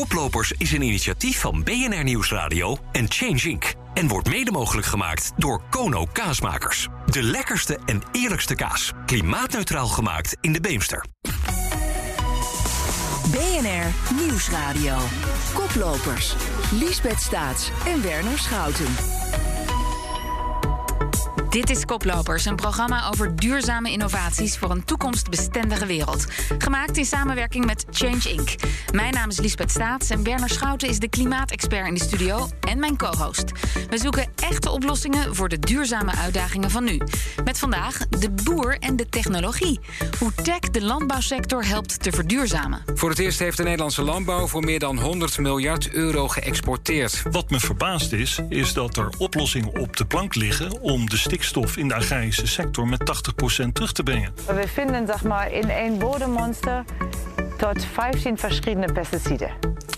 [0.00, 3.74] Koplopers is een initiatief van BNR Nieuwsradio en Change Inc.
[3.94, 6.88] En wordt mede mogelijk gemaakt door Kono Kaasmakers.
[7.06, 8.92] De lekkerste en eerlijkste kaas.
[9.06, 11.04] Klimaatneutraal gemaakt in de Beemster.
[13.30, 14.96] BNR Nieuwsradio.
[15.52, 16.34] Koplopers.
[16.72, 18.94] Liesbeth Staats en Werner Schouten.
[21.50, 26.26] Dit is Koplopers, een programma over duurzame innovaties voor een toekomstbestendige wereld.
[26.58, 28.54] Gemaakt in samenwerking met Change Inc.
[28.92, 32.78] Mijn naam is Lisbeth Staats en Werner Schouten is de klimaatexpert in de studio en
[32.78, 33.44] mijn co-host.
[33.88, 37.00] We zoeken echte oplossingen voor de duurzame uitdagingen van nu.
[37.44, 39.80] Met vandaag de boer en de technologie.
[40.18, 42.82] Hoe tech de landbouwsector helpt te verduurzamen.
[42.94, 47.22] Voor het eerst heeft de Nederlandse landbouw voor meer dan 100 miljard euro geëxporteerd.
[47.30, 51.38] Wat me verbaasd is, is dat er oplossingen op de plank liggen om de stikstof
[51.76, 53.00] in de agrarische sector met
[53.64, 54.32] 80% terug te brengen.
[54.46, 56.84] We vinden zeg maar, in één bodemmonster
[57.56, 59.50] tot 15 verschillende pesticiden.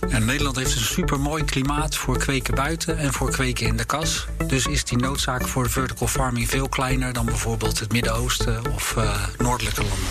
[0.09, 4.26] En Nederland heeft een supermooi klimaat voor kweken buiten en voor kweken in de kas.
[4.46, 9.26] Dus is die noodzaak voor vertical farming veel kleiner dan bijvoorbeeld het Midden-Oosten of uh,
[9.38, 10.09] noordelijke landen.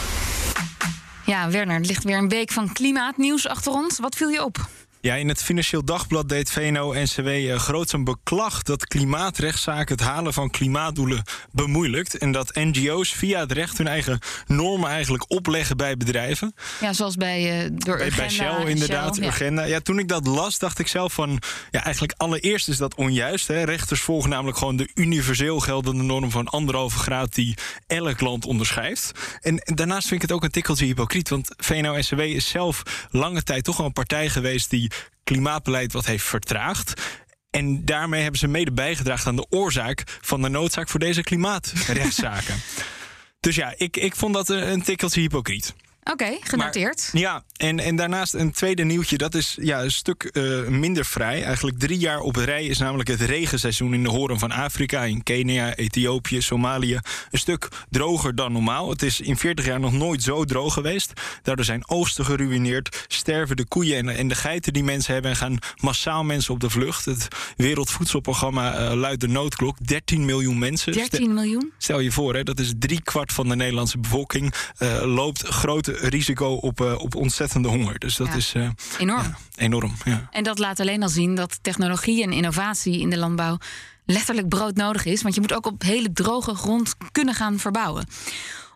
[1.26, 4.00] Ja, Werner, er ligt weer een week van klimaatnieuws achter ons.
[4.00, 4.58] Wat viel je op?
[5.02, 10.34] Ja, in het Financieel Dagblad deed VNO-NCW uh, groots een beklag dat klimaatrechtszaken het halen
[10.34, 12.18] van klimaatdoelen bemoeilijkt.
[12.18, 16.56] En dat NGO's via het recht hun eigen normen eigenlijk opleggen bij bedrijven.
[16.82, 19.30] Ja, zoals bij, uh, door bij, Urgenda, bij Shell inderdaad, Shell, ja.
[19.30, 19.64] Urgenda.
[19.64, 21.42] Ja, toen ik dat las, dacht ik zelf van...
[21.72, 23.48] Ja, eigenlijk allereerst is dat onjuist.
[23.48, 23.64] Hè.
[23.64, 27.36] Rechters volgen namelijk gewoon de universeel geldende norm van anderhalve graad...
[27.36, 29.12] die elk land onderschrijft.
[29.40, 31.30] En, en daarnaast vind ik het ook een tikkeltje hypocriet.
[31.30, 34.70] Want VNO-NCW is zelf lange tijd toch wel een partij geweest...
[34.70, 34.91] die
[35.24, 37.02] klimaatbeleid wat heeft vertraagd.
[37.50, 42.56] En daarmee hebben ze mede bijgedragen aan de oorzaak van de noodzaak voor deze klimaatrechtszaken.
[43.40, 45.74] dus ja, ik, ik vond dat een tikkeltje hypocriet.
[46.04, 47.10] Oké, okay, genoteerd.
[47.12, 49.18] Maar, ja, en, en daarnaast een tweede nieuwtje.
[49.18, 51.44] Dat is ja, een stuk uh, minder vrij.
[51.44, 55.04] Eigenlijk drie jaar op rij is namelijk het regenseizoen in de horen van Afrika.
[55.04, 57.00] In Kenia, Ethiopië, Somalië.
[57.32, 58.90] Een stuk droger dan normaal.
[58.90, 61.14] Het is in 40 jaar nog nooit zo droog geweest.
[61.42, 63.06] Daardoor zijn oogsten geruineerd.
[63.08, 65.32] Sterven de koeien en, en de geiten die mensen hebben.
[65.32, 67.06] En gaan massaal mensen op de vlucht.
[67.06, 67.28] Het
[67.58, 69.88] Wereldvoedselprogramma uh, luidt de noodklok.
[69.88, 70.94] 13 miljoen mensen.
[70.94, 71.72] 13 miljoen?
[71.78, 74.54] Stel je voor, hè, dat is drie kwart van de Nederlandse bevolking.
[74.80, 78.00] Uh, loopt grote risico op, uh, op ontzettende honger.
[78.00, 78.34] Dus dat Ja.
[78.34, 79.22] is uh, Enorm.
[79.22, 79.94] ja, enorm.
[80.04, 80.28] Ja.
[80.32, 83.58] En dat laat alleen al zien dat technologie en innovatie in de landbouw
[84.06, 85.22] letterlijk broodnodig is.
[85.22, 88.08] Want je moet ook op hele droge grond kunnen gaan verbouwen.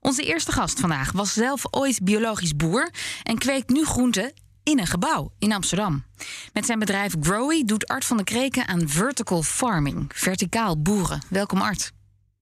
[0.02, 2.90] Onze eerste gast vandaag was zelf ooit biologisch boer
[3.24, 4.34] en kweekt nu groenten
[4.64, 6.04] in een gebouw in Amsterdam.
[6.54, 11.22] Met zijn bedrijf Growy doet Art van de Kreken aan vertical farming, verticaal boeren.
[11.30, 11.92] Welkom Art.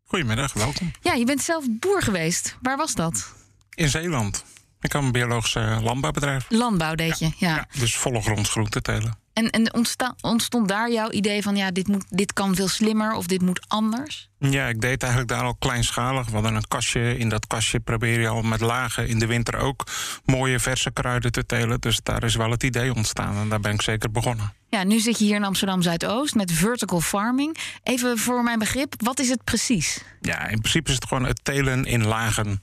[0.03, 0.91] Goedemiddag, welkom.
[1.01, 2.57] Ja, je bent zelf boer geweest.
[2.62, 3.33] Waar was dat?
[3.75, 4.44] In Zeeland.
[4.83, 6.45] Ik heb een biologisch landbouwbedrijf.
[6.49, 7.55] Landbouw deed je, ja.
[7.55, 9.17] Ja, dus volle grond groente telen.
[9.33, 13.13] En, en ontsta- ontstond daar jouw idee van ja, dit, moet, dit kan veel slimmer
[13.13, 14.29] of dit moet anders?
[14.39, 16.25] Ja, ik deed eigenlijk daar al kleinschalig.
[16.25, 17.17] We hadden een kastje.
[17.17, 19.83] In dat kastje probeer je al met lagen in de winter ook
[20.25, 21.79] mooie verse kruiden te telen.
[21.79, 24.53] Dus daar is wel het idee ontstaan en daar ben ik zeker begonnen.
[24.69, 27.57] Ja, nu zit je hier in Amsterdam Zuidoost met vertical farming.
[27.83, 30.03] Even voor mijn begrip, wat is het precies?
[30.21, 32.61] Ja, in principe is het gewoon het telen in lagen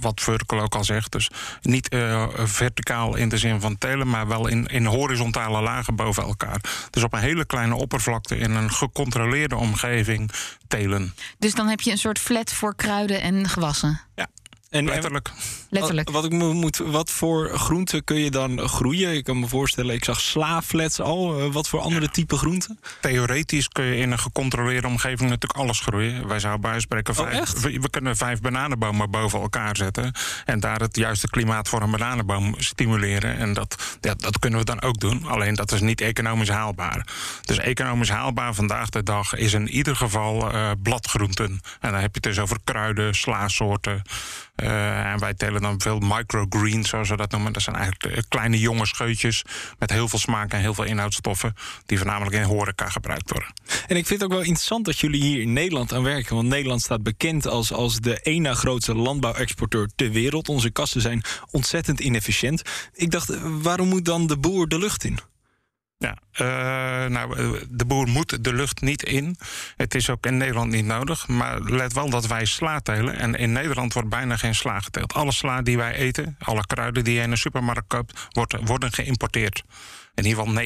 [0.00, 1.12] wat vertical ook al zegt.
[1.12, 1.30] Dus
[1.62, 6.22] niet uh, verticaal in de zin van telen, maar wel in, in horizontale lagen boven
[6.22, 6.60] elkaar.
[6.90, 10.30] Dus op een hele kleine oppervlakte in een gecontroleerde omgeving
[10.68, 11.14] telen.
[11.38, 14.00] Dus dan heb je een soort flat voor kruiden en gewassen?
[14.14, 14.26] Ja.
[14.70, 15.30] En, Letterlijk.
[15.70, 16.10] Letterlijk.
[16.10, 19.14] Wat, wat, ik moet, wat voor groenten kun je dan groeien?
[19.14, 21.50] Ik kan me voorstellen, ik zag slaaflets al.
[21.50, 22.10] Wat voor andere ja.
[22.10, 22.80] type groenten?
[23.00, 26.28] Theoretisch kun je in een gecontroleerde omgeving natuurlijk alles groeien.
[26.28, 27.52] Wij zouden bij spreken oh, vijf.
[27.52, 30.12] We, we, kunnen vijf bananenbomen boven elkaar zetten.
[30.44, 33.36] En daar het juiste klimaat voor een bananenboom stimuleren.
[33.36, 35.26] En dat, ja, dat kunnen we dan ook doen.
[35.26, 37.06] Alleen dat is niet economisch haalbaar.
[37.42, 41.60] Dus economisch haalbaar vandaag de dag is in ieder geval uh, bladgroenten.
[41.80, 44.02] En dan heb je het dus over kruiden, slaasoorten.
[44.62, 47.52] Uh, en wij telen dan veel microgreens, zoals we dat noemen.
[47.52, 49.44] Dat zijn eigenlijk kleine jonge scheutjes
[49.78, 51.54] met heel veel smaak en heel veel inhoudstoffen...
[51.86, 53.52] die voornamelijk in horeca gebruikt worden.
[53.86, 56.34] En ik vind het ook wel interessant dat jullie hier in Nederland aan werken.
[56.34, 60.48] Want Nederland staat bekend als, als de één na grootste landbouwexporteur ter wereld.
[60.48, 62.62] Onze kassen zijn ontzettend inefficiënt.
[62.92, 65.18] Ik dacht, waarom moet dan de boer de lucht in?
[65.98, 69.36] Ja, uh, nou, de boer moet de lucht niet in.
[69.76, 71.28] Het is ook in Nederland niet nodig.
[71.28, 73.18] Maar let wel dat wij sla telen.
[73.18, 75.14] En in Nederland wordt bijna geen sla geteeld.
[75.14, 78.92] Alle sla die wij eten, alle kruiden die je in een supermarkt koopt, worden, worden
[78.92, 79.62] geïmporteerd.
[80.14, 80.62] In ieder geval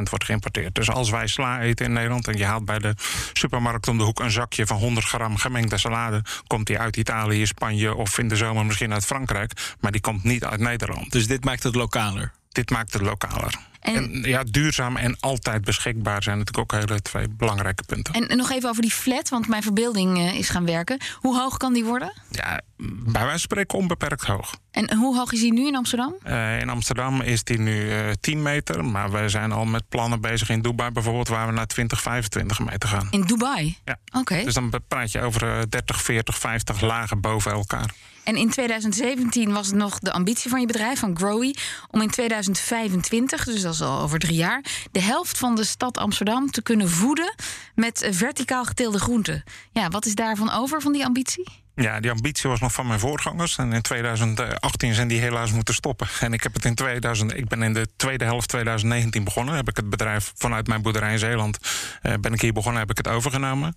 [0.00, 0.74] 90% wordt geïmporteerd.
[0.74, 2.94] Dus als wij sla eten in Nederland en je haalt bij de
[3.32, 7.46] supermarkt om de hoek een zakje van 100 gram gemengde salade, komt die uit Italië,
[7.46, 9.76] Spanje of in de zomer misschien uit Frankrijk.
[9.80, 11.12] Maar die komt niet uit Nederland.
[11.12, 12.32] Dus dit maakt het lokaler?
[12.48, 13.54] Dit maakt het lokaler.
[13.94, 18.14] En, ja, duurzaam en altijd beschikbaar zijn natuurlijk ook hele twee belangrijke punten.
[18.14, 20.98] En, nog even over die flat, want mijn verbeelding uh, is gaan werken.
[21.14, 22.12] Hoe hoog kan die worden?
[22.30, 24.56] Ja, bij wijze van spreken onbeperkt hoog.
[24.70, 26.14] En hoe hoog is die nu in Amsterdam?
[26.26, 28.84] Uh, in Amsterdam is die nu uh, 10 meter.
[28.84, 31.28] Maar we zijn al met plannen bezig in Dubai bijvoorbeeld...
[31.28, 33.08] waar we naar 20, 25 meter gaan.
[33.10, 33.76] In Dubai?
[33.84, 33.98] Ja.
[34.12, 34.44] Oké.
[34.44, 37.94] Dus dan praat je over 30, 40, 50 lagen boven elkaar.
[38.26, 41.54] En in 2017 was het nog de ambitie van je bedrijf, van Growy,
[41.90, 45.98] om in 2025, dus dat is al over drie jaar, de helft van de stad
[45.98, 47.34] Amsterdam te kunnen voeden
[47.74, 49.44] met verticaal geteelde groenten.
[49.70, 51.65] Ja, wat is daarvan over van die ambitie?
[51.80, 53.58] Ja, die ambitie was nog van mijn voorgangers.
[53.58, 56.08] En in 2018 zijn die helaas moeten stoppen.
[56.20, 59.54] En ik heb het in 2000, ik ben in de tweede helft 2019 begonnen.
[59.54, 61.58] Heb ik het bedrijf vanuit mijn boerderij in Zeeland.
[62.02, 63.74] Uh, ben ik hier begonnen, heb ik het overgenomen.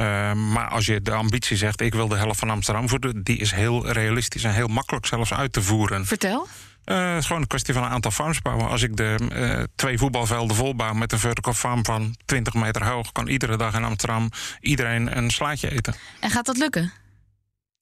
[0.00, 3.38] Uh, maar als je de ambitie zegt, ik wil de helft van Amsterdam voeden, die
[3.38, 6.06] is heel realistisch en heel makkelijk zelfs uit te voeren.
[6.06, 6.48] Vertel.
[6.84, 8.68] Uh, het is gewoon een kwestie van een aantal farms bouwen.
[8.68, 13.12] Als ik de uh, twee voetbalvelden volbouw met een vertical farm van 20 meter hoog,
[13.12, 14.30] kan iedere dag in Amsterdam
[14.60, 15.94] iedereen een slaatje eten.
[16.20, 16.92] En gaat dat lukken?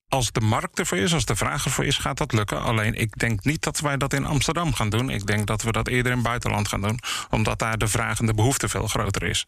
[0.09, 2.63] Als de markt ervoor is, als de vraag ervoor is, gaat dat lukken.
[2.63, 5.11] Alleen ik denk niet dat wij dat in Amsterdam gaan doen.
[5.11, 6.99] Ik denk dat we dat eerder in het buitenland gaan doen.
[7.31, 9.47] Omdat daar de vraag en de behoefte veel groter is.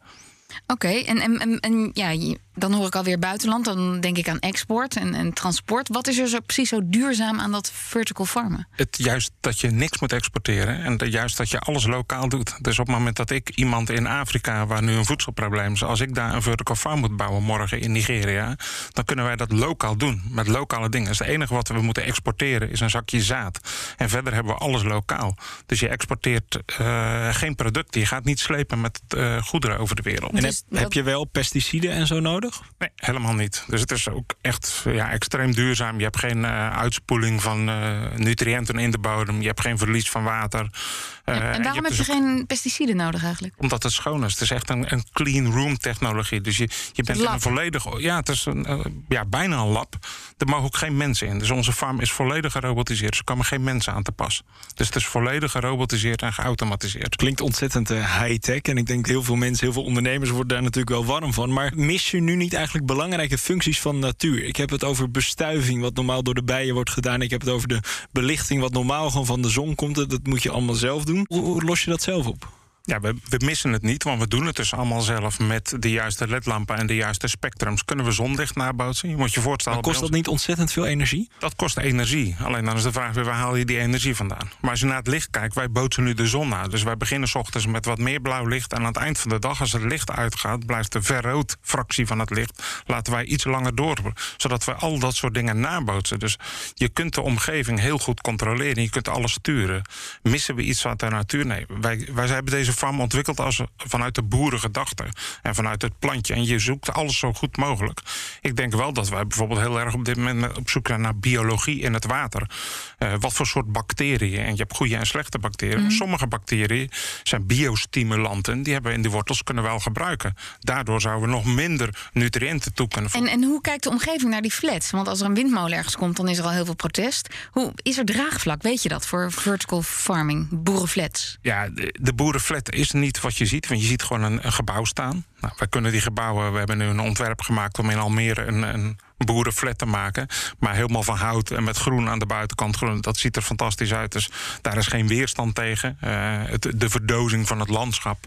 [0.67, 3.65] Oké, en, en, en, ja, dan hoor ik alweer buitenland.
[3.65, 5.89] Dan denk ik aan export en, en transport.
[5.89, 8.69] Wat is er zo, precies zo duurzaam aan dat vertical farmen?
[8.71, 10.83] Het juist dat je niks moet exporteren.
[10.83, 12.65] En juist dat je alles lokaal doet.
[12.65, 15.83] Dus op het moment dat ik iemand in Afrika, waar nu een voedselprobleem is...
[15.83, 18.57] als ik daar een vertical farm moet bouwen morgen in Nigeria...
[18.93, 21.09] dan kunnen wij dat lokaal doen, met lokale dingen.
[21.09, 23.61] Dus het enige wat we moeten exporteren is een zakje zaad.
[23.97, 25.37] En verder hebben we alles lokaal.
[25.67, 28.01] Dus je exporteert uh, geen producten.
[28.01, 30.38] Je gaat niet slepen met uh, goederen over de wereld.
[30.39, 32.61] En dus heb, heb, je wel pesticiden en zo nodig?
[32.79, 33.65] Nee, helemaal niet.
[33.67, 35.99] Dus het is ook echt ja, extreem duurzaam.
[35.99, 39.41] Je hebt geen uh, uitspoeling van uh, nutriënten in de bodem.
[39.41, 40.61] Je hebt geen verlies van water.
[40.61, 43.55] Uh, en, en waarom je heb je, dus geen pesticiden nodig eigenlijk?
[43.59, 44.33] Omdat het schoon is.
[44.33, 46.41] Het is echt een, een clean room technologie.
[46.41, 48.01] Dus je, je bent in een volledig...
[48.01, 49.97] Ja, het is een, ja, bijna een lab.
[50.37, 51.39] Er mogen ook geen mensen in.
[51.39, 53.17] Dus onze farm is volledig gerobotiseerd.
[53.17, 54.43] Er komen geen mensen aan te pas.
[54.75, 57.17] Dus het is volledig gerobotiseerd en geautomatiseerd.
[57.17, 58.61] Klinkt ontzettend high-tech.
[58.61, 61.53] En ik denk heel veel mensen, heel veel ondernemers worden daar natuurlijk wel warm van.
[61.53, 64.45] Maar mis je nu niet eigenlijk belangrijke functies van natuur?
[64.45, 67.23] Ik heb het over bestuiving, wat normaal door de bijen wordt gedaan.
[67.23, 67.81] Ik heb het over de
[68.13, 69.95] belichting, wat normaal gewoon van de zon komt.
[69.95, 71.25] Dat moet je allemaal zelf doen.
[71.29, 72.58] Hoe los je dat zelf op?
[72.89, 75.91] Ja, we, we, missen het niet, want we doen het dus allemaal zelf met de
[75.91, 77.85] juiste ledlampen en de juiste spectrums.
[77.85, 79.09] Kunnen we zonlicht nabootsen?
[79.09, 79.79] Je moet je voorstellen.
[79.79, 81.31] Maar kost dat niet ontzettend veel energie?
[81.39, 82.37] Dat kost energie.
[82.43, 84.51] Alleen dan is de vraag weer waar haal je die energie vandaan?
[84.61, 86.69] Maar als je naar het licht kijkt, wij bootsen nu de zon na.
[86.69, 88.73] Dus wij beginnen s ochtends met wat meer blauw licht.
[88.73, 92.07] En aan het eind van de dag, als het licht uitgaat, blijft de verrood fractie
[92.07, 92.83] van het licht.
[92.87, 93.97] Laten wij iets langer door,
[94.37, 96.19] zodat we al dat soort dingen nabootsen.
[96.19, 96.39] Dus
[96.75, 98.83] je kunt de omgeving heel goed controleren.
[98.83, 99.83] Je kunt alles sturen.
[100.23, 101.47] Missen we iets uit de natuur?
[101.47, 105.05] Nee, wij, wij hebben deze farm ontwikkeld als, vanuit de boerengedachte
[105.43, 106.35] en vanuit het plantje.
[106.35, 108.01] En je zoekt alles zo goed mogelijk.
[108.41, 111.17] Ik denk wel dat wij bijvoorbeeld heel erg op dit moment op zoek zijn naar
[111.17, 112.51] biologie in het water.
[112.99, 114.45] Uh, wat voor soort bacteriën?
[114.45, 115.83] En je hebt goede en slechte bacteriën.
[115.83, 115.91] Mm.
[115.91, 116.91] Sommige bacteriën
[117.23, 118.63] zijn biostimulanten.
[118.63, 120.37] Die hebben we in de wortels kunnen wel gebruiken.
[120.59, 123.31] Daardoor zouden we nog minder nutriënten toe kunnen voegen.
[123.31, 124.91] En, en hoe kijkt de omgeving naar die flats?
[124.91, 127.29] Want als er een windmolen ergens komt, dan is er al heel veel protest.
[127.51, 128.63] Hoe is er draagvlak?
[128.63, 131.39] Weet je dat voor vertical farming, boerenflats?
[131.43, 132.15] Ja, de, de
[132.65, 135.25] boerenflat is niet wat je ziet, want je ziet gewoon een, gebouw staan.
[135.41, 138.63] Nou, wij kunnen die gebouwen, we hebben nu een ontwerp gemaakt om in Almere een,
[138.63, 140.27] een boerenflat te maken.
[140.59, 142.77] Maar helemaal van hout en met groen aan de buitenkant.
[142.77, 144.13] Groen, dat ziet er fantastisch uit.
[144.13, 144.31] Dus
[144.63, 145.99] daar is geen weerstand tegen.
[146.05, 146.11] Uh,
[146.45, 148.19] het, de verdozing van het landschap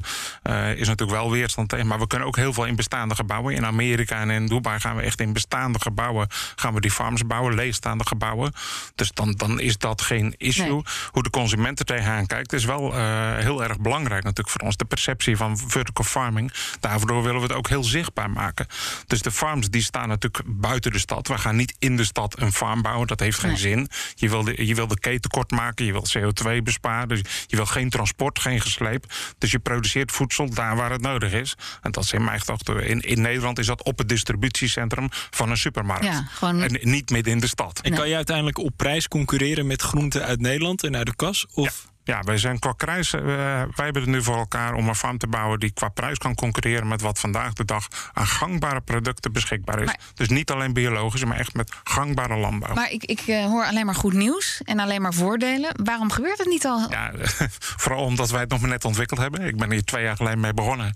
[0.43, 1.87] uh, is natuurlijk wel weerstand tegen.
[1.87, 3.55] Maar we kunnen ook heel veel in bestaande gebouwen.
[3.55, 6.27] In Amerika en in Dubai gaan we echt in bestaande gebouwen...
[6.55, 8.53] gaan we die farms bouwen, leegstaande gebouwen.
[8.95, 10.69] Dus dan, dan is dat geen issue.
[10.71, 10.83] Nee.
[11.11, 12.53] Hoe de consument er tegenaan kijkt...
[12.53, 14.77] is wel uh, heel erg belangrijk natuurlijk voor ons.
[14.77, 16.53] De perceptie van vertical farming.
[16.79, 18.67] Daardoor willen we het ook heel zichtbaar maken.
[19.07, 21.27] Dus de farms die staan natuurlijk buiten buiten de stad.
[21.27, 23.07] We gaan niet in de stad een farm bouwen.
[23.07, 23.59] Dat heeft geen nee.
[23.59, 23.89] zin.
[24.15, 25.85] Je wil, de, je wil de keten kort maken.
[25.85, 27.07] Je wil CO2 besparen.
[27.07, 29.05] Dus je wil geen transport, geen gesleep.
[29.37, 31.55] Dus je produceert voedsel daar waar het nodig is.
[31.81, 32.85] En dat is in mijn gedachte.
[32.85, 36.05] In, in Nederland is dat op het distributiecentrum van een supermarkt.
[36.05, 36.61] Ja, gewoon...
[36.61, 37.79] En niet midden in de stad.
[37.81, 41.45] En kan je uiteindelijk op prijs concurreren met groenten uit Nederland en uit de kas?
[41.53, 41.65] Of...
[41.65, 41.90] Ja.
[42.03, 43.13] Ja, wij zijn qua prijs.
[43.13, 46.17] Uh, wij hebben het nu voor elkaar om een farm te bouwen die qua prijs
[46.17, 49.85] kan concurreren met wat vandaag de dag aan gangbare producten beschikbaar is.
[49.85, 52.73] Maar, dus niet alleen biologisch, maar echt met gangbare landbouw.
[52.73, 55.71] Maar ik, ik uh, hoor alleen maar goed nieuws en alleen maar voordelen.
[55.83, 56.87] Waarom gebeurt het niet al?
[56.89, 57.11] Ja,
[57.83, 59.41] vooral omdat wij het nog maar net ontwikkeld hebben.
[59.41, 60.93] Ik ben hier twee jaar geleden mee begonnen.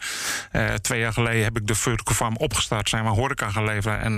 [0.51, 3.99] Uh, twee jaar geleden heb ik de vertical farm opgestart, zijn we horeca gaan leveren.
[3.99, 4.13] En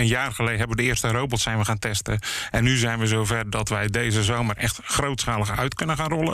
[0.00, 2.18] een jaar geleden hebben we de eerste robots zijn we gaan testen.
[2.50, 6.29] En nu zijn we zover dat wij deze zomer echt grootschalig uit kunnen gaan rollen.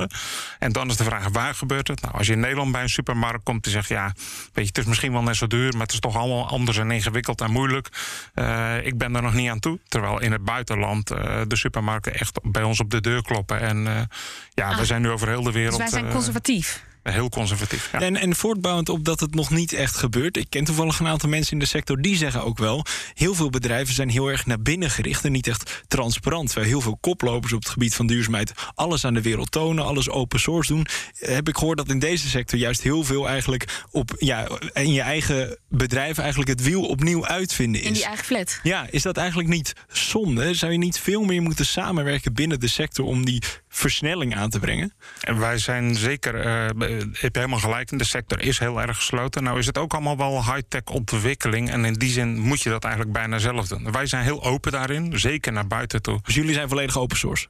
[0.59, 2.01] En dan is de vraag, waar gebeurt het?
[2.01, 3.89] Nou, als je in Nederland bij een supermarkt komt die zegt...
[3.89, 4.13] ja,
[4.53, 5.73] weet je, het is misschien wel net zo duur...
[5.73, 7.89] maar het is toch allemaal anders en ingewikkeld en moeilijk.
[8.35, 9.79] Uh, ik ben er nog niet aan toe.
[9.89, 13.61] Terwijl in het buitenland uh, de supermarkten echt bij ons op de deur kloppen.
[13.61, 14.01] En uh,
[14.55, 14.79] ja, ah.
[14.79, 15.81] we zijn nu over heel de wereld...
[15.81, 16.85] Dus wij zijn conservatief?
[17.13, 17.89] Heel conservatief.
[17.93, 18.01] Ja.
[18.01, 20.37] En, en voortbouwend op dat het nog niet echt gebeurt.
[20.37, 22.85] Ik ken toevallig een aantal mensen in de sector die zeggen ook wel.
[23.15, 26.47] Heel veel bedrijven zijn heel erg naar binnen gericht en niet echt transparant.
[26.47, 30.11] Terwijl heel veel koplopers op het gebied van duurzaamheid alles aan de wereld tonen, alles
[30.11, 30.87] open source doen.
[31.19, 35.01] Heb ik gehoord dat in deze sector juist heel veel eigenlijk op ja, in je
[35.01, 37.87] eigen bedrijf eigenlijk het wiel opnieuw uitvinden is.
[37.87, 38.61] In die eigen flat.
[38.63, 40.55] Ja, is dat eigenlijk niet zonde?
[40.55, 44.59] Zou je niet veel meer moeten samenwerken binnen de sector om die versnelling aan te
[44.59, 44.95] brengen?
[45.21, 49.43] En wij zijn zeker, uh, ik heb helemaal gelijk, de sector is heel erg gesloten.
[49.43, 51.71] Nou is het ook allemaal wel high-tech ontwikkeling.
[51.71, 53.93] En in die zin moet je dat eigenlijk bijna zelf doen.
[53.93, 56.21] Wij zijn heel open daarin, zeker naar buiten toe.
[56.23, 57.47] Dus jullie zijn volledig open source?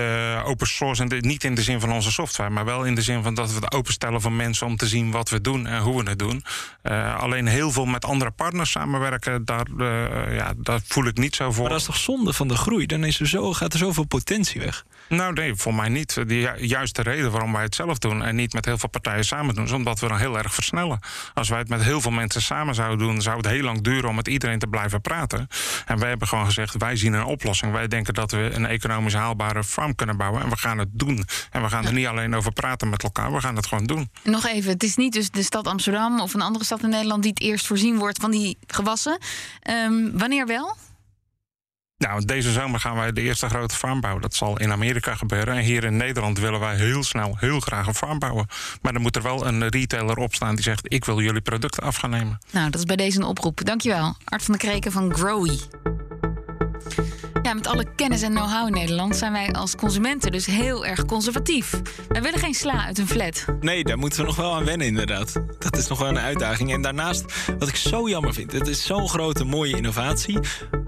[0.00, 3.02] Uh, open source, en niet in de zin van onze software, maar wel in de
[3.02, 5.80] zin van dat we het openstellen voor mensen om te zien wat we doen en
[5.80, 6.44] hoe we het doen.
[6.82, 11.36] Uh, alleen heel veel met andere partners samenwerken, daar, uh, ja, daar voel ik niet
[11.36, 11.62] zo voor.
[11.62, 12.86] Maar dat is toch zonde van de groei?
[12.86, 14.84] Dan is er zo, gaat er zoveel potentie weg.
[15.08, 16.14] Nou, nee, voor mij niet.
[16.14, 19.54] De juiste reden waarom wij het zelf doen en niet met heel veel partijen samen
[19.54, 21.00] doen, is omdat we dan heel erg versnellen.
[21.34, 24.08] Als wij het met heel veel mensen samen zouden doen, zou het heel lang duren
[24.08, 25.48] om met iedereen te blijven praten.
[25.86, 27.72] En wij hebben gewoon gezegd: wij zien een oplossing.
[27.72, 31.24] Wij denken dat we een economisch haalbare kunnen bouwen en we gaan het doen.
[31.50, 34.10] En we gaan er niet alleen over praten met elkaar, we gaan het gewoon doen.
[34.22, 37.22] Nog even: het is niet dus de stad Amsterdam of een andere stad in Nederland
[37.22, 39.18] die het eerst voorzien wordt van die gewassen.
[39.70, 40.76] Um, wanneer wel?
[41.98, 44.22] Nou, deze zomer gaan wij de eerste grote farm bouwen.
[44.22, 45.56] Dat zal in Amerika gebeuren.
[45.56, 48.46] En hier in Nederland willen wij heel snel, heel graag een farm bouwen.
[48.82, 51.96] Maar dan moet er wel een retailer opstaan die zegt: Ik wil jullie producten af
[51.96, 52.38] gaan nemen.
[52.50, 53.64] Nou, dat is bij deze een oproep.
[53.64, 54.16] Dankjewel.
[54.24, 55.58] Art van de Kreken van Growy.
[57.44, 61.04] Ja, met alle kennis en know-how in Nederland zijn wij als consumenten dus heel erg
[61.04, 61.80] conservatief.
[62.08, 63.44] Wij willen geen sla uit een flat.
[63.60, 65.32] Nee, daar moeten we nog wel aan wennen, inderdaad.
[65.58, 66.72] Dat is nog wel een uitdaging.
[66.72, 67.24] En daarnaast,
[67.58, 70.38] wat ik zo jammer vind, het is zo'n grote, mooie innovatie.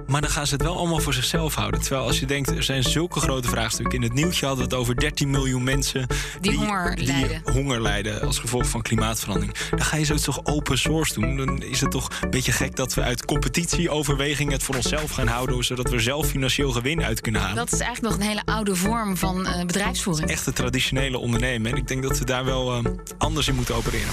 [0.06, 1.80] Maar dan gaan ze het wel allemaal voor zichzelf houden.
[1.80, 3.94] Terwijl als je denkt, er zijn zulke grote vraagstukken.
[3.94, 6.06] In het nieuwtje hadden we het over 13 miljoen mensen
[6.40, 7.42] die, die honger die lijden.
[7.52, 9.54] honger lijden als gevolg van klimaatverandering.
[9.70, 11.36] Dan ga je zoiets toch open source doen.
[11.36, 15.26] Dan is het toch een beetje gek dat we uit competitieoverweging het voor onszelf gaan
[15.26, 17.56] houden, zodat we zelf financieel gewin uit kunnen halen.
[17.56, 20.30] Dat is eigenlijk nog een hele oude vorm van uh, bedrijfsvoering.
[20.30, 21.70] Echte traditionele ondernemen.
[21.70, 22.84] En ik denk dat we daar wel uh,
[23.18, 24.12] anders in moeten opereren.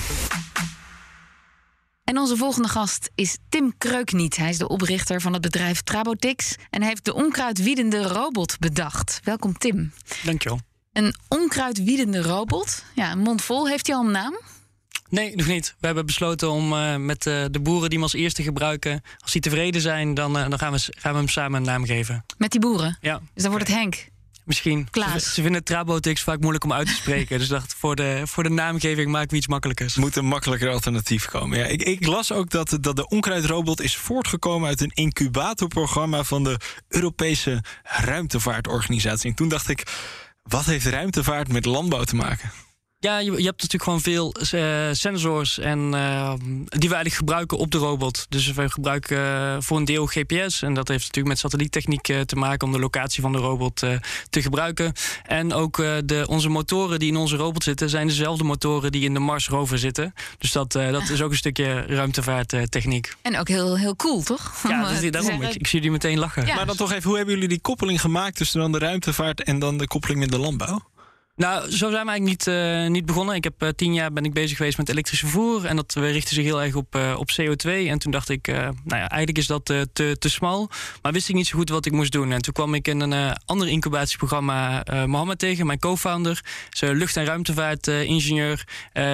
[2.03, 4.35] En onze volgende gast is Tim Kreukniet.
[4.35, 9.19] Hij is de oprichter van het bedrijf Trabotix en heeft de onkruidwiedende robot bedacht.
[9.23, 9.93] Welkom Tim.
[10.23, 10.59] Dankjewel.
[10.93, 13.67] Een onkruidwiedende robot, ja, een mond vol.
[13.67, 14.39] Heeft hij al een naam?
[15.09, 15.75] Nee, nog niet.
[15.79, 19.31] We hebben besloten om uh, met uh, de boeren die hem als eerste gebruiken, als
[19.31, 22.25] die tevreden zijn, dan, uh, dan gaan, we, gaan we hem samen een naam geven.
[22.37, 22.97] Met die boeren?
[23.01, 23.21] Ja.
[23.33, 24.07] Dus dan wordt het Henk?
[24.45, 24.89] Misschien.
[24.89, 25.23] Klaas.
[25.23, 27.39] Ze, ze vinden Trabotix vaak moeilijk om uit te spreken.
[27.39, 29.95] dus dacht, voor de, voor de naamgeving maken we iets makkelijkers.
[29.95, 31.57] Moet een makkelijker alternatief komen.
[31.57, 36.43] Ja, ik, ik las ook dat, dat de onkruidrobot is voortgekomen uit een incubatorprogramma van
[36.43, 39.29] de Europese Ruimtevaartorganisatie.
[39.29, 39.83] En toen dacht ik,
[40.43, 42.51] wat heeft ruimtevaart met landbouw te maken?
[43.03, 46.33] Ja, je, je, hebt natuurlijk gewoon veel uh, sensors en uh,
[46.65, 48.25] die we eigenlijk gebruiken op de robot.
[48.29, 50.61] Dus we gebruiken uh, voor een deel GPS.
[50.61, 53.75] En dat heeft natuurlijk met satelliettechniek te maken om de locatie van de robot
[54.29, 54.93] te gebruiken.
[55.23, 59.13] En ook de, onze motoren die in onze robot zitten, zijn dezelfde motoren die in
[59.13, 60.13] de Mars rover zitten.
[60.37, 63.13] Dus dat, dat is ook een stukje ruimtevaarttechniek.
[63.21, 64.61] En ook heel, heel cool, toch?
[64.67, 65.41] Ja, dat is, daarom.
[65.41, 66.45] Ik, ik, zie jullie meteen lachen.
[66.45, 66.55] Ja.
[66.55, 69.59] Maar dan toch even, hoe hebben jullie die koppeling gemaakt tussen dan de ruimtevaart en
[69.59, 70.91] dan de koppeling met de landbouw?
[71.35, 73.35] Nou, zo zijn we eigenlijk niet, uh, niet begonnen.
[73.35, 75.65] Ik heb uh, tien jaar ben ik bezig geweest met elektrisch vervoer.
[75.65, 77.69] En dat richtte zich heel erg op, op CO2.
[77.69, 80.69] En toen dacht ik, nou ja, eigenlijk is dat te, te smal.
[81.01, 82.31] Maar wist ik niet zo goed wat ik moest doen.
[82.31, 86.41] En toen kwam ik in een ander incubatieprogramma Mohammed tegen, mijn co-founder.
[86.69, 88.67] Ze lucht- en ruimtevaartingenieur.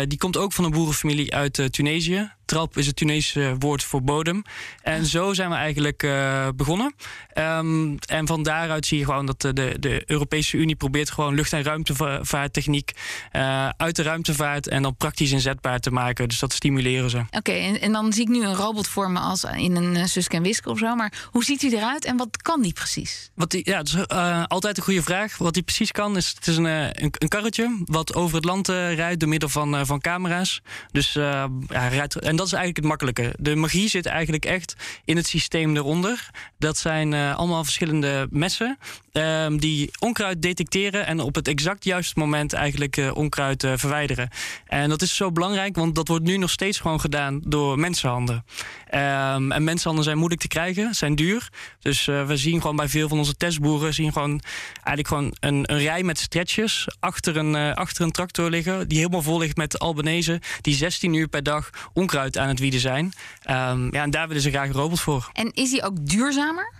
[0.07, 2.31] die komt ook van een boerenfamilie uit Tunesië.
[2.49, 4.43] Trap is het Tunesische woord voor bodem.
[4.81, 6.95] En zo zijn we eigenlijk uh, begonnen.
[7.35, 11.53] Um, en van daaruit zie je gewoon dat de, de Europese Unie probeert gewoon lucht-
[11.53, 12.91] en ruimtevaarttechniek
[13.31, 16.27] uh, uit de ruimtevaart en dan praktisch inzetbaar te maken.
[16.27, 17.17] Dus dat stimuleren ze.
[17.17, 20.05] Oké, okay, en, en, dan zie ik nu een robot vormen als in een uh,
[20.05, 20.95] Suske en Wiske of zo.
[20.95, 23.29] Maar hoe ziet hij eruit en wat kan die precies?
[23.35, 24.07] Wat die, ja, het is
[24.47, 25.37] altijd een goede vraag.
[25.37, 28.67] Wat hij precies kan, is het is een, een, een karretje wat over het land
[28.67, 30.61] rijdt door middel van, van camera's.
[30.91, 32.15] Dus ja, rijdt.
[32.15, 33.35] En dat is eigenlijk het makkelijke.
[33.39, 36.29] De magie zit eigenlijk echt in het systeem eronder.
[36.57, 38.77] Dat zijn uh, allemaal verschillende messen
[39.13, 44.29] um, die onkruid detecteren en op het exact juiste moment eigenlijk uh, onkruid uh, verwijderen.
[44.65, 48.35] En dat is zo belangrijk, want dat wordt nu nog steeds gewoon gedaan door mensenhanden.
[48.35, 51.49] Um, en mensenhanden zijn moeilijk te krijgen, zijn duur.
[51.79, 54.41] Dus we zien gewoon bij veel van onze testboeren zien gewoon
[54.83, 59.21] eigenlijk gewoon een, een rij met stretchers achter een, achter een tractor liggen, die helemaal
[59.21, 63.05] vol ligt met Albanese, die 16 uur per dag onkruid aan het wieden zijn.
[63.05, 65.29] Um, ja, en daar willen ze graag een robot voor.
[65.33, 66.73] En is die ook duurzamer?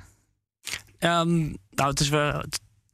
[1.00, 2.44] Um, nou, het is wel.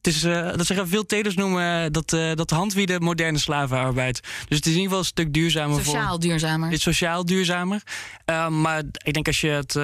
[0.05, 4.21] Het is, uh, dat zeggen veel telers noemen dat, uh, dat handwieden moderne slavenarbeid.
[4.47, 5.83] Dus het is in ieder geval een stuk duurzamer.
[5.83, 6.65] Sociaal voor, duurzamer.
[6.67, 7.81] Het is sociaal duurzamer.
[8.25, 9.75] Uh, maar ik denk als je het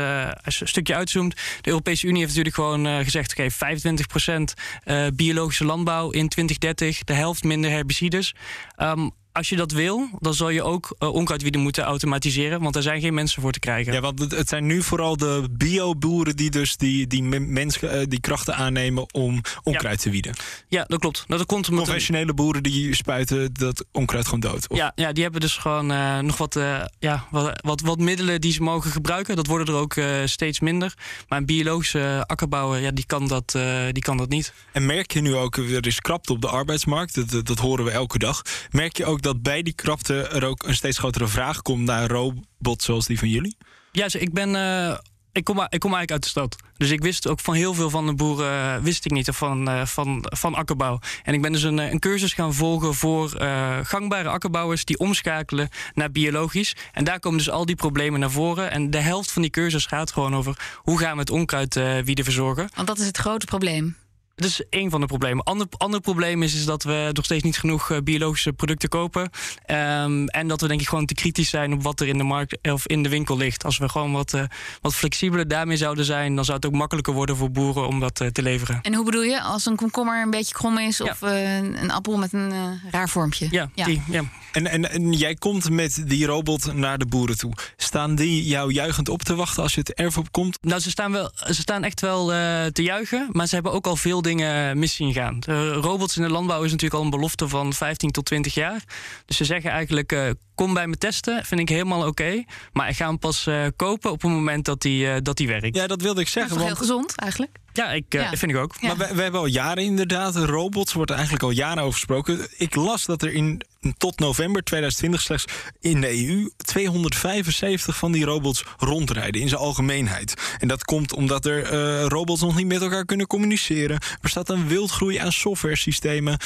[0.44, 1.36] als je een stukje uitzoomt.
[1.62, 7.14] De Europese Unie heeft natuurlijk gewoon gezegd: oké, okay, 25% biologische landbouw in 2030, de
[7.14, 8.36] helft minder herbicides.
[8.78, 12.62] Um, als je dat wil, dan zal je ook uh, onkruidwieden moeten automatiseren.
[12.62, 13.94] Want er zijn geen mensen voor te krijgen.
[13.94, 18.20] Ja, want het zijn nu vooral de bioboeren die dus die, die, mensen, uh, die
[18.20, 20.04] krachten aannemen om onkruid ja.
[20.04, 20.34] te wieden.
[20.68, 21.24] Ja, dat klopt.
[21.28, 24.70] Dat komt omdat Professionele boeren die spuiten dat onkruid gewoon dood.
[24.70, 24.78] Of?
[24.78, 26.60] Ja, ja, die hebben dus gewoon uh, nog wat,
[27.00, 29.36] ja, wat, wat, wat, middelen die ze mogen gebruiken.
[29.36, 29.96] Dat worden er ook
[30.26, 30.94] steeds minder.
[31.28, 33.52] Maar een biologische akkerbouwer, ja, die, kan dat,
[33.92, 34.54] die kan dat niet.
[34.72, 37.16] En merk je nu ook, er is krapte op de arbeidsmarkt.
[37.16, 38.42] Dat, dat, dat horen we elke dag.
[38.72, 42.10] Merk je ook dat bij die krapte er ook een steeds grotere vraag komt naar
[42.10, 43.56] robots zoals die van jullie?
[43.92, 44.50] Ja, ik ben.
[44.50, 44.98] Uh,
[45.34, 46.56] ik kom, ik kom eigenlijk uit de stad.
[46.78, 49.70] Dus ik wist ook van heel veel van de boeren eh, wist ik niet van,
[49.70, 51.00] uh, van, van akkerbouw.
[51.24, 55.70] En ik ben dus een, een cursus gaan volgen voor uh, gangbare akkerbouwers die omschakelen
[55.94, 56.76] naar biologisch.
[56.92, 58.72] En daar komen dus al die problemen naar voren.
[58.72, 61.74] En de helft van die cursus gaat gewoon over hoe gaan we het onkruid
[62.06, 62.70] wieden verzorgen.
[62.76, 63.96] Want dat is het grote probleem.
[64.42, 65.44] Dat is één van de problemen.
[65.44, 69.22] Ander, ander probleem is, is dat we nog steeds niet genoeg uh, biologische producten kopen.
[69.22, 72.24] Um, en dat we denk ik gewoon te kritisch zijn op wat er in de
[72.24, 73.66] markt of in de winkel ligt.
[73.66, 74.44] Als we gewoon wat, uh,
[74.82, 78.22] wat flexibeler daarmee zouden zijn, dan zou het ook makkelijker worden voor boeren om dat
[78.22, 78.80] uh, te leveren.
[78.82, 79.42] En hoe bedoel je?
[79.42, 81.06] Als een komkommer een beetje krom is ja.
[81.06, 83.48] of een appel met een raar vormpje?
[83.52, 83.86] Ja, ja.
[83.86, 84.24] Die, ja.
[84.52, 87.54] En, en, en, jij komt met die robot naar de boeren toe.
[87.78, 90.58] Staan die jou juichend op te wachten als je het erf op komt?
[90.62, 92.26] Nou, ze staan, wel, ze staan echt wel
[92.72, 95.40] te juichen, maar ze hebben ook al veel dingen dingen mis zien gaan.
[95.40, 98.84] De robots in de landbouw is natuurlijk al een belofte van 15 tot 20 jaar.
[99.26, 102.08] Dus ze zeggen eigenlijk: uh, kom bij me testen, vind ik helemaal oké.
[102.08, 105.40] Okay, maar ik ga hem pas uh, kopen op het moment dat hij uh, dat
[105.40, 105.76] werkt.
[105.76, 106.54] Ja, dat wilde ik zeggen.
[106.54, 107.58] Dat is heel gezond eigenlijk.
[107.74, 108.30] Ja, ik, ja.
[108.30, 108.76] vind ik ook.
[108.80, 108.88] Ja.
[108.88, 112.48] Maar we, we, hebben al jaren inderdaad robots, wordt er eigenlijk al jaren over gesproken.
[112.58, 113.62] Ik las dat er in,
[113.98, 115.46] tot november 2020 slechts
[115.80, 120.56] in de EU 275 van die robots rondrijden in zijn algemeenheid.
[120.60, 124.00] En dat komt omdat er uh, robots nog niet met elkaar kunnen communiceren.
[124.22, 126.38] Er staat een wildgroei aan software-systemen.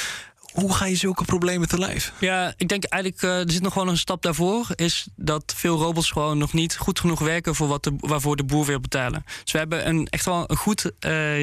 [0.56, 2.12] Hoe ga je zulke problemen te lijf?
[2.18, 4.66] Ja, ik denk eigenlijk, uh, er zit nog wel een stap daarvoor.
[4.74, 8.44] Is dat veel robots gewoon nog niet goed genoeg werken voor wat de, waarvoor de
[8.44, 9.24] boer wil betalen.
[9.42, 10.90] Dus we hebben een, echt wel een goed uh,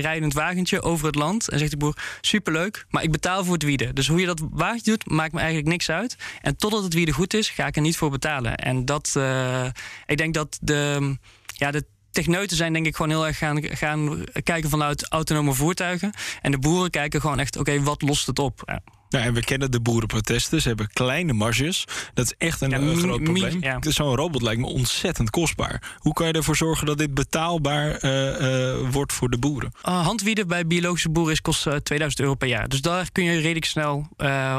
[0.02, 1.49] rijdend wagentje over het land.
[1.49, 3.95] En zegt de boer, superleuk, maar ik betaal voor het wieden.
[3.95, 6.15] Dus hoe je dat wagentje doet, maakt me eigenlijk niks uit.
[6.41, 8.56] En totdat het wieden goed is, ga ik er niet voor betalen.
[8.56, 9.65] En dat, uh,
[10.06, 14.23] ik denk dat de, ja, de techneuten zijn denk ik gewoon heel erg gaan, gaan
[14.43, 16.13] kijken vanuit autonome voertuigen.
[16.41, 18.62] En de boeren kijken gewoon echt, oké, wat lost het op?
[18.65, 18.82] Ja.
[19.13, 20.62] Ja, en we kennen de boerenprotesten.
[20.62, 21.86] Ze hebben kleine marges.
[22.13, 23.58] Dat is echt een, ja, een groot probleem.
[23.62, 23.78] Ja.
[23.82, 25.97] Zo'n robot lijkt me ontzettend kostbaar.
[25.97, 29.71] Hoe kan je ervoor zorgen dat dit betaalbaar uh, uh, wordt voor de boeren?
[29.86, 32.67] Uh, handwieden bij biologische boeren is kost 2000 euro per jaar.
[32.67, 34.08] Dus daar kun je redelijk snel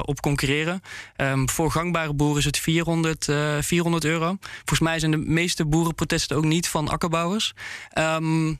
[0.03, 0.83] op concurreren.
[1.17, 3.25] Um, voor gangbare boeren is het 400,
[3.61, 4.37] 400 euro.
[4.41, 7.53] Volgens mij zijn de meeste boerenprotesten ook niet van akkerbouwers.
[7.99, 8.59] Um,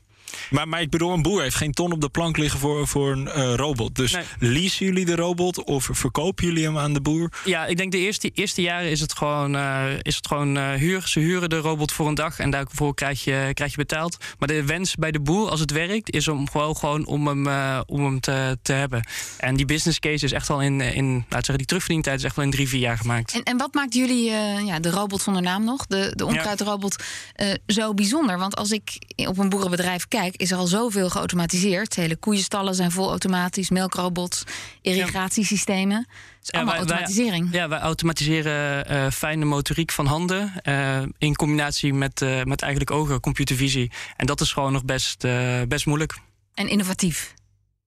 [0.49, 3.11] maar, maar ik bedoel, een boer heeft geen ton op de plank liggen voor, voor
[3.11, 3.95] een uh, robot.
[3.95, 4.23] Dus nee.
[4.39, 7.29] leasen jullie de robot of verkopen jullie hem aan de boer?
[7.45, 10.69] Ja, ik denk de eerste, eerste jaren is het gewoon, uh, is het gewoon uh,
[10.73, 11.07] huur.
[11.07, 14.17] Ze huren de robot voor een dag en daarvoor krijg je, krijg je betaald.
[14.39, 17.47] Maar de wens bij de boer, als het werkt, is om gewoon, gewoon om hem,
[17.87, 19.07] om hem te, te hebben.
[19.37, 22.35] En die business case is echt al in, in laten zeggen, die terugverdientijd is echt
[22.35, 23.33] wel in drie, vier jaar gemaakt.
[23.33, 24.23] En, en wat maakt jullie,
[24.65, 27.03] ja, de robot zonder naam nog, de, de onkruidrobot,
[27.35, 27.57] ja.
[27.67, 28.37] zo bijzonder?
[28.37, 31.95] Want als ik op een boerenbedrijf kijk, is er al zoveel geautomatiseerd.
[31.95, 34.43] Hele koeienstallen zijn vol automatisch, melkrobots,
[34.81, 35.97] irrigatiesystemen.
[35.97, 36.07] Het
[36.41, 37.51] is ja, allemaal wij, automatisering.
[37.51, 42.61] Wij, ja, wij automatiseren uh, fijne motoriek van handen uh, in combinatie met, uh, met
[42.61, 43.91] eigenlijk ogen, computervisie.
[44.15, 45.25] En dat is gewoon nog best,
[45.67, 46.17] best moeilijk.
[46.53, 47.33] En innovatief.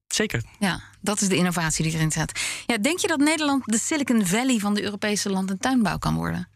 [0.09, 0.43] Zeker.
[0.59, 2.41] Ja, dat is de innovatie die erin zit.
[2.67, 6.15] Ja, denk je dat Nederland de Silicon Valley van de Europese land- en tuinbouw kan
[6.15, 6.49] worden?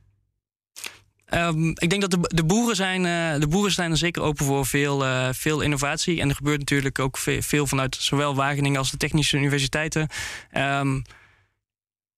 [1.35, 4.45] Um, ik denk dat de, de, boeren zijn, uh, de boeren zijn er zeker open
[4.45, 6.21] voor veel, uh, veel innovatie.
[6.21, 10.09] En er gebeurt natuurlijk ook veel, vanuit zowel Wageningen als de technische universiteiten.
[10.57, 11.03] Um,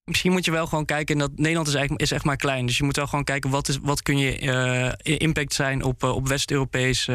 [0.03, 1.17] Misschien moet je wel gewoon kijken.
[1.17, 2.65] Dat Nederland is, eigenlijk, is echt maar klein.
[2.65, 6.03] Dus je moet wel gewoon kijken wat, is, wat kun je uh, impact zijn op,
[6.03, 7.07] op West-Europees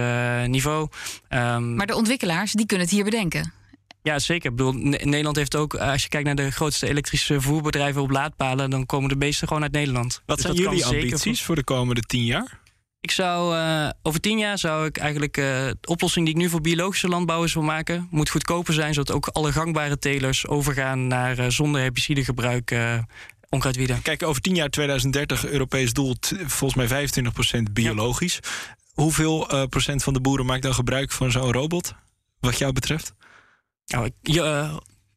[0.47, 0.89] niveau.
[1.29, 3.53] Um, maar de ontwikkelaars die kunnen het hier bedenken.
[4.03, 4.51] Ja, zeker.
[4.51, 8.71] Ik bedoel, Nederland heeft ook, als je kijkt naar de grootste elektrische voerbedrijven op laadpalen,
[8.71, 10.23] dan komen de meeste gewoon uit Nederland.
[10.27, 12.61] Wat dus zijn jullie ambities voor de komende tien jaar?
[13.01, 16.49] Ik zou uh, over tien jaar zou ik eigenlijk uh, de oplossing die ik nu
[16.49, 21.39] voor biologische landbouwers wil maken, moet goedkoper zijn, zodat ook alle gangbare telers overgaan naar
[21.39, 22.77] uh, zonder herbicidegebruik
[23.49, 24.03] onkruidwieden.
[24.03, 26.15] Kijk, over tien jaar 2030 Europees doel,
[26.47, 27.09] volgens mij
[27.69, 28.39] 25% biologisch.
[28.43, 28.49] Ja.
[28.93, 31.95] Hoeveel procent van de boeren maakt dan gebruik van zo'n robot,
[32.41, 33.15] wat jou betreft?
[33.91, 34.33] Nou, ik,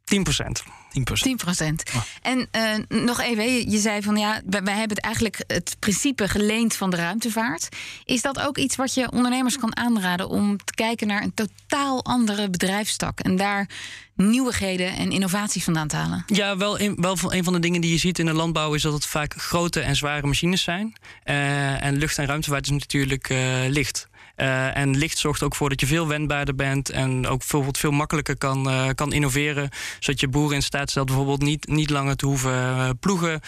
[0.04, 0.64] 10 procent.
[1.04, 1.84] 10 procent.
[1.96, 2.02] Oh.
[2.22, 6.28] En uh, nog even, je zei van ja, wij, wij, hebben het eigenlijk het principe
[6.28, 7.70] geleend van de ruimtevaart.
[8.06, 12.04] Is dat ook iets wat je ondernemers kan aanraden om te kijken naar een totaal
[12.04, 13.70] andere bedrijfstak en daar
[14.16, 16.24] nieuwigheden en innovaties vandaan te halen?
[16.28, 18.82] Ja, wel een, wel een van de dingen die je ziet in de landbouw is
[18.82, 20.96] dat het vaak grote en zware machines zijn.
[21.26, 24.08] Uh, en lucht- en ruimtevaart is natuurlijk uh, licht.
[24.38, 27.92] Uh, en licht zorgt ook voor dat je veel wendbaarder bent en ook bijvoorbeeld veel
[27.92, 29.70] makkelijker kan, uh, kan innoveren.
[30.00, 33.42] Zodat je boeren in staat stelt bijvoorbeeld niet, niet langer te hoeven uh, ploegen.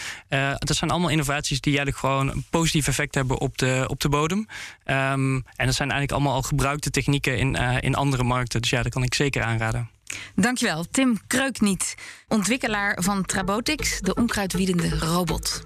[0.58, 4.08] dat zijn allemaal innovaties die eigenlijk gewoon een positief effect hebben op de, op de
[4.08, 4.38] bodem.
[4.38, 8.60] Um, en dat zijn eigenlijk allemaal al gebruikte technieken in, in andere markten.
[8.60, 9.90] Dus ja, dat kan ik zeker aanraden.
[10.34, 11.94] Dankjewel, Tim Kreukniet,
[12.28, 15.62] ontwikkelaar van Trabotix, de onkruidwiedende robot.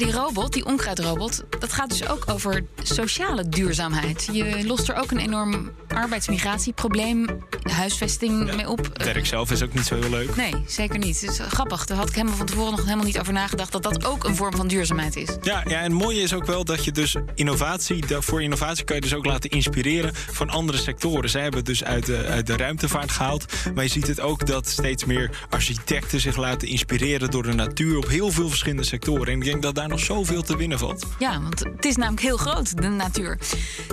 [0.00, 4.28] Die robot, die onkruidrobot, dat gaat dus ook over sociale duurzaamheid.
[4.32, 7.26] Je lost er ook een enorm arbeidsmigratieprobleem,
[7.62, 8.78] huisvesting mee op.
[8.78, 10.36] Het werk zelf is ook niet zo heel leuk.
[10.36, 11.20] Nee, zeker niet.
[11.20, 11.84] Het is grappig.
[11.84, 14.36] Daar had ik helemaal van tevoren nog helemaal niet over nagedacht dat dat ook een
[14.36, 15.28] vorm van duurzaamheid is.
[15.42, 18.96] Ja, ja en het mooie is ook wel dat je dus innovatie, voor innovatie kan
[18.96, 21.30] je dus ook laten inspireren van andere sectoren.
[21.30, 23.44] Zij hebben het dus uit de, uit de ruimtevaart gehaald.
[23.74, 27.96] Maar je ziet het ook dat steeds meer architecten zich laten inspireren door de natuur
[27.96, 29.26] op heel veel verschillende sectoren.
[29.26, 31.06] En ik denk dat daar nog zoveel te winnen valt.
[31.18, 33.38] Ja, want het is namelijk heel groot, de natuur.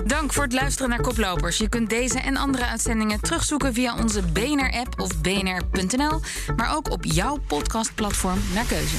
[0.06, 1.58] Dank voor het luisteren naar Koplopers.
[1.58, 6.20] Je deze en andere uitzendingen terugzoeken via onze BNR-app of bnr.nl,
[6.56, 8.96] maar ook op jouw podcastplatform naar keuze.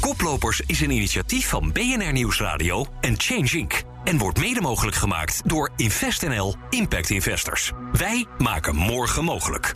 [0.00, 3.82] Koplopers is een initiatief van BNR Nieuwsradio en Change Inc.
[4.04, 7.72] En wordt mede mogelijk gemaakt door InvestNL Impact Investors.
[7.92, 9.74] Wij maken morgen mogelijk.